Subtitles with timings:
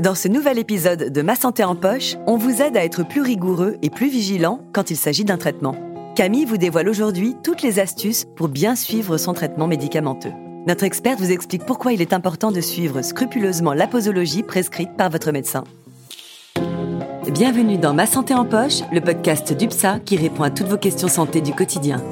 [0.00, 3.20] Dans ce nouvel épisode de Ma santé en poche, on vous aide à être plus
[3.20, 5.74] rigoureux et plus vigilant quand il s'agit d'un traitement.
[6.16, 10.32] Camille vous dévoile aujourd'hui toutes les astuces pour bien suivre son traitement médicamenteux.
[10.66, 15.10] Notre experte vous explique pourquoi il est important de suivre scrupuleusement la posologie prescrite par
[15.10, 15.64] votre médecin.
[17.30, 21.08] Bienvenue dans Ma santé en poche, le podcast d'UPSA qui répond à toutes vos questions
[21.08, 22.02] santé du quotidien.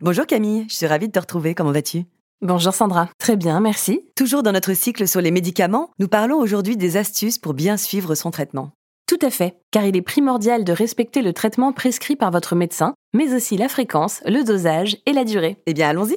[0.00, 2.04] Bonjour Camille, je suis ravie de te retrouver, comment vas-tu?
[2.44, 4.00] Bonjour Sandra, très bien, merci.
[4.16, 8.16] Toujours dans notre cycle sur les médicaments, nous parlons aujourd'hui des astuces pour bien suivre
[8.16, 8.72] son traitement.
[9.06, 12.94] Tout à fait, car il est primordial de respecter le traitement prescrit par votre médecin,
[13.14, 15.58] mais aussi la fréquence, le dosage et la durée.
[15.66, 16.16] Eh bien, allons-y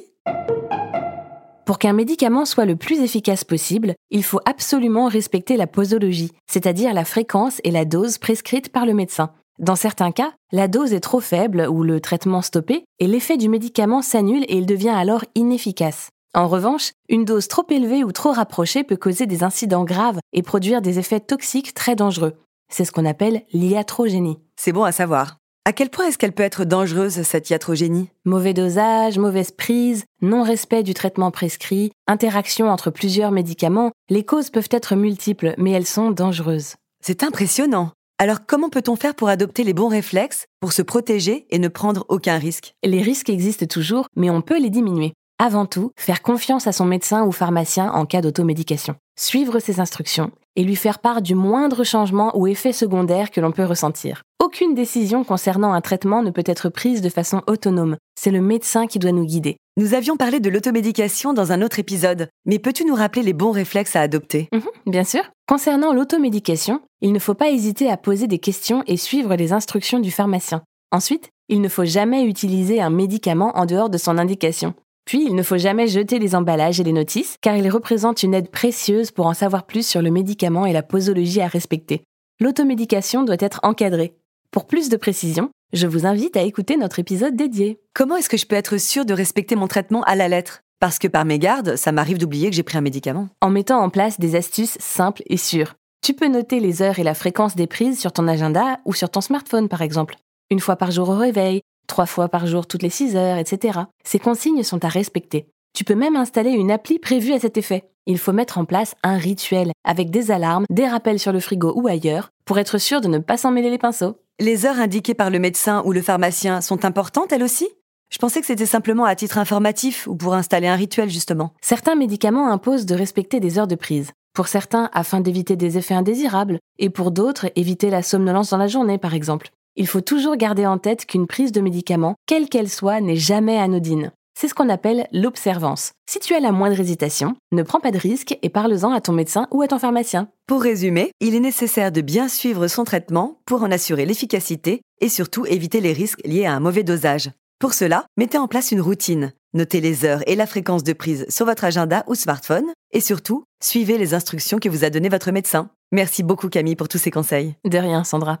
[1.64, 6.92] Pour qu'un médicament soit le plus efficace possible, il faut absolument respecter la posologie, c'est-à-dire
[6.92, 9.30] la fréquence et la dose prescrites par le médecin.
[9.60, 13.48] Dans certains cas, la dose est trop faible ou le traitement stoppé et l'effet du
[13.48, 16.08] médicament s'annule et il devient alors inefficace.
[16.36, 20.42] En revanche, une dose trop élevée ou trop rapprochée peut causer des incidents graves et
[20.42, 22.34] produire des effets toxiques très dangereux.
[22.70, 24.38] C'est ce qu'on appelle l'iatrogénie.
[24.54, 25.38] C'est bon à savoir.
[25.64, 28.10] À quel point est-ce qu'elle peut être dangereuse, cette iatrogénie?
[28.26, 34.68] Mauvais dosage, mauvaise prise, non-respect du traitement prescrit, interaction entre plusieurs médicaments, les causes peuvent
[34.70, 36.74] être multiples, mais elles sont dangereuses.
[37.02, 37.92] C'est impressionnant.
[38.18, 42.04] Alors comment peut-on faire pour adopter les bons réflexes, pour se protéger et ne prendre
[42.10, 42.74] aucun risque?
[42.84, 45.14] Les risques existent toujours, mais on peut les diminuer.
[45.38, 48.94] Avant tout, faire confiance à son médecin ou pharmacien en cas d'automédication.
[49.18, 53.52] Suivre ses instructions et lui faire part du moindre changement ou effet secondaire que l'on
[53.52, 54.22] peut ressentir.
[54.42, 57.98] Aucune décision concernant un traitement ne peut être prise de façon autonome.
[58.18, 59.58] C'est le médecin qui doit nous guider.
[59.76, 63.50] Nous avions parlé de l'automédication dans un autre épisode, mais peux-tu nous rappeler les bons
[63.50, 64.48] réflexes à adopter?
[64.54, 65.22] Mhm, Bien sûr.
[65.46, 70.00] Concernant l'automédication, il ne faut pas hésiter à poser des questions et suivre les instructions
[70.00, 70.62] du pharmacien.
[70.92, 74.72] Ensuite, il ne faut jamais utiliser un médicament en dehors de son indication.
[75.06, 78.34] Puis, il ne faut jamais jeter les emballages et les notices, car ils représentent une
[78.34, 82.02] aide précieuse pour en savoir plus sur le médicament et la posologie à respecter.
[82.40, 84.16] L'automédication doit être encadrée.
[84.50, 87.78] Pour plus de précision, je vous invite à écouter notre épisode dédié.
[87.94, 90.60] Comment est-ce que je peux être sûre de respecter mon traitement à la lettre?
[90.80, 93.28] Parce que par mégarde, ça m'arrive d'oublier que j'ai pris un médicament.
[93.40, 95.74] En mettant en place des astuces simples et sûres.
[96.02, 99.08] Tu peux noter les heures et la fréquence des prises sur ton agenda ou sur
[99.08, 100.16] ton smartphone par exemple.
[100.50, 103.80] Une fois par jour au réveil, trois fois par jour toutes les 6 heures, etc.
[104.04, 105.46] Ces consignes sont à respecter.
[105.74, 107.90] Tu peux même installer une appli prévue à cet effet.
[108.06, 111.72] Il faut mettre en place un rituel avec des alarmes, des rappels sur le frigo
[111.76, 114.16] ou ailleurs pour être sûr de ne pas s'en mêler les pinceaux.
[114.38, 117.68] Les heures indiquées par le médecin ou le pharmacien sont importantes elles aussi?
[118.08, 121.52] Je pensais que c'était simplement à titre informatif ou pour installer un rituel justement.
[121.60, 124.12] Certains médicaments imposent de respecter des heures de prise.
[124.32, 128.68] Pour certains, afin d'éviter des effets indésirables, et pour d'autres, éviter la somnolence dans la
[128.68, 132.70] journée par exemple il faut toujours garder en tête qu'une prise de médicament, quelle qu'elle
[132.70, 134.12] soit, n'est jamais anodine.
[134.38, 135.92] C'est ce qu'on appelle l'observance.
[136.08, 139.12] Si tu as la moindre hésitation, ne prends pas de risque et parle-en à ton
[139.12, 140.28] médecin ou à ton pharmacien.
[140.46, 145.08] Pour résumer, il est nécessaire de bien suivre son traitement pour en assurer l'efficacité et
[145.08, 147.30] surtout éviter les risques liés à un mauvais dosage.
[147.58, 149.32] Pour cela, mettez en place une routine.
[149.54, 153.44] Notez les heures et la fréquence de prise sur votre agenda ou smartphone et surtout,
[153.62, 155.70] suivez les instructions que vous a données votre médecin.
[155.92, 157.54] Merci beaucoup Camille pour tous ces conseils.
[157.64, 158.40] De rien Sandra.